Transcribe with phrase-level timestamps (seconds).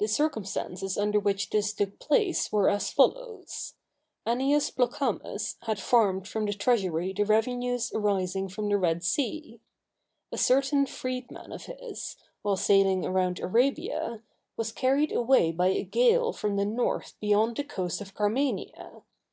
[0.00, 3.74] The circumstances under which this took place were as follows:
[4.26, 9.60] Annius Plocamus had farmed from the treasury the revenues arising from the Red Sea.
[10.32, 14.24] A certain freedman of his, while sailing around Arabia,
[14.56, 19.02] was carried away by a gale from the north beyond the coast of Carmania.